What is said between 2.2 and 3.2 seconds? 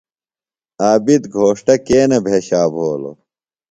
بھیشا بھولوۡ؟